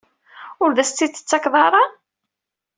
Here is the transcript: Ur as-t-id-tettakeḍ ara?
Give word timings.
Ur 0.63 0.71
as-t-id-tettakeḍ 0.81 1.55
ara? 1.65 1.83